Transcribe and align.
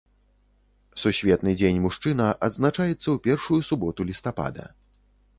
Сусветны 1.01 1.51
дзень 1.59 1.81
мужчына 1.83 2.27
адзначаецца 2.47 2.93
ў 2.93 3.17
першую 3.27 3.59
суботу 3.69 4.01
лістапада. 4.13 4.65